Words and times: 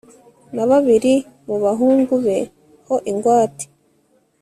na 0.55 0.63
babiri 0.69 1.13
mu 1.47 1.55
bahungu 1.63 2.13
be 2.25 2.37
ho 2.87 2.95
ingwate 3.11 3.65